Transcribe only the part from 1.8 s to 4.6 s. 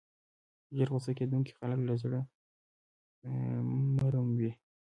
له زړه نرم وي.